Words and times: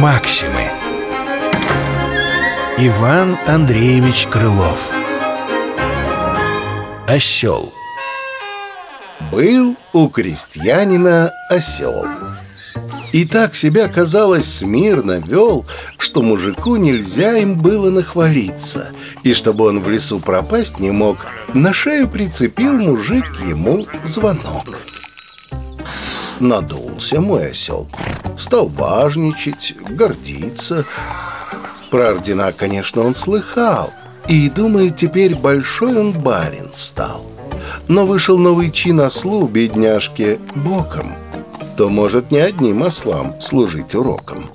Максимы. 0.00 0.62
Иван 2.78 3.36
Андреевич 3.46 4.26
Крылов. 4.28 4.90
Осел 7.06 7.70
Был 9.30 9.76
у 9.92 10.08
крестьянина 10.08 11.34
осел 11.50 12.06
И 13.12 13.26
так 13.26 13.54
себя, 13.54 13.88
казалось, 13.88 14.50
смирно 14.50 15.20
вел 15.20 15.66
Что 15.98 16.22
мужику 16.22 16.76
нельзя 16.76 17.36
им 17.36 17.58
было 17.58 17.90
нахвалиться 17.90 18.92
И 19.22 19.34
чтобы 19.34 19.66
он 19.66 19.80
в 19.80 19.90
лесу 19.90 20.18
пропасть 20.18 20.78
не 20.78 20.92
мог 20.92 21.26
На 21.52 21.74
шею 21.74 22.08
прицепил 22.08 22.72
мужик 22.72 23.26
ему 23.46 23.86
звонок. 24.04 24.78
Надулся 26.38 27.20
мой 27.20 27.50
осел 27.50 27.86
Стал 28.36 28.68
важничать, 28.68 29.74
гордиться. 29.90 30.84
Про 31.90 32.10
ордена, 32.10 32.52
конечно, 32.52 33.02
он 33.02 33.14
слыхал. 33.14 33.92
И 34.28 34.48
думает, 34.48 34.96
теперь 34.96 35.34
большой 35.34 35.96
он 35.96 36.12
барин 36.12 36.70
стал. 36.74 37.26
Но 37.88 38.06
вышел 38.06 38.38
новый 38.38 38.70
чин 38.70 39.00
ослу, 39.00 39.46
бедняжке, 39.46 40.38
боком. 40.56 41.14
То 41.76 41.88
может 41.88 42.30
не 42.30 42.38
одним 42.38 42.82
ослам 42.82 43.40
служить 43.40 43.94
уроком. 43.94 44.50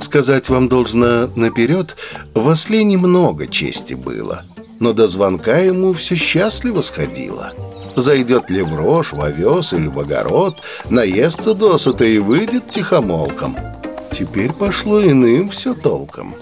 Сказать 0.00 0.48
вам 0.48 0.68
должно 0.68 1.28
наперед, 1.34 1.96
в 2.34 2.48
осле 2.48 2.84
немного 2.84 3.46
чести 3.46 3.94
было 3.94 4.44
Но 4.80 4.92
до 4.92 5.06
звонка 5.06 5.58
ему 5.58 5.92
все 5.92 6.14
счастливо 6.14 6.80
сходило 6.82 7.52
Зайдет 7.96 8.48
ли 8.48 8.62
в 8.62 8.76
рожь, 8.76 9.12
в 9.12 9.20
овес 9.20 9.72
или 9.72 9.88
в 9.88 9.98
огород, 9.98 10.58
наестся 10.88 11.52
досыта 11.52 12.04
и 12.04 12.18
выйдет 12.18 12.70
тихомолком. 12.70 13.56
Теперь 14.12 14.52
пошло 14.52 15.02
иным 15.02 15.48
все 15.48 15.74
толком. 15.74 16.36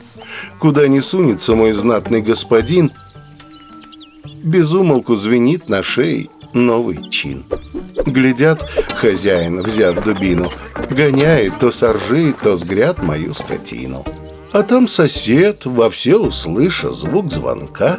Куда 0.58 0.86
не 0.86 1.00
сунется 1.00 1.54
мой 1.54 1.72
знатный 1.72 2.20
господин, 2.20 2.90
безумолку 4.42 5.14
звенит 5.14 5.70
на 5.70 5.82
шее 5.82 6.26
новый 6.52 7.08
чин. 7.08 7.44
Глядят, 8.04 8.68
хозяин, 8.94 9.62
взяв 9.62 10.04
дубину, 10.04 10.50
гоняет 10.90 11.58
то 11.58 11.70
соржи, 11.70 12.34
то 12.42 12.56
сгрят 12.56 13.02
мою 13.02 13.32
скотину. 13.32 14.04
А 14.52 14.62
там 14.62 14.88
сосед, 14.88 15.64
во 15.64 15.90
все 15.90 16.18
услыша 16.18 16.90
звук 16.90 17.32
звонка, 17.32 17.98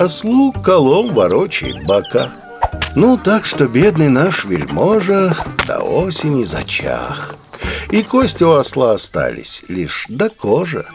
ослу 0.00 0.52
колом 0.52 1.12
ворочает 1.12 1.84
бока. 1.84 2.32
Ну, 2.96 3.18
так 3.18 3.44
что 3.44 3.68
бедный 3.68 4.08
наш 4.08 4.44
вельможа 4.44 5.36
до 5.66 5.80
осени 5.80 6.44
зачах. 6.44 7.34
И 7.90 8.02
кости 8.02 8.42
у 8.42 8.52
осла 8.52 8.92
остались 8.92 9.64
лишь 9.68 10.06
до 10.08 10.30
кожи. 10.30 10.86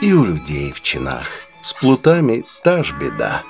И 0.00 0.12
у 0.12 0.24
людей 0.24 0.72
в 0.72 0.82
чинах 0.82 1.26
с 1.62 1.72
плутами 1.72 2.44
та 2.62 2.82
ж 2.82 2.94
беда. 3.00 3.42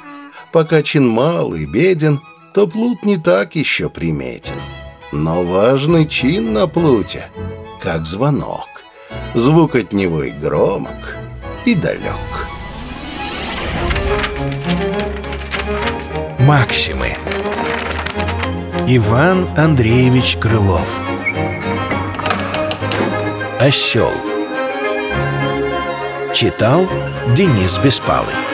Пока 0.52 0.82
чин 0.82 1.08
мал 1.08 1.54
и 1.54 1.66
беден, 1.66 2.20
то 2.54 2.66
плут 2.66 3.04
не 3.04 3.16
так 3.16 3.56
еще 3.56 3.88
приметен. 3.88 4.60
Но 5.10 5.42
важный 5.42 6.06
чин 6.06 6.52
на 6.52 6.66
плуте, 6.66 7.28
как 7.80 8.06
звонок. 8.06 8.68
Звук 9.34 9.74
от 9.74 9.92
него 9.92 10.22
и 10.22 10.30
громок, 10.30 11.16
и 11.64 11.74
далек. 11.74 12.51
Максимы. 16.42 17.16
Иван 18.88 19.48
Андреевич 19.56 20.36
Крылов. 20.38 21.00
Осел 23.60 24.10
Читал 26.34 26.88
Денис 27.36 27.78
Беспалый 27.78 28.51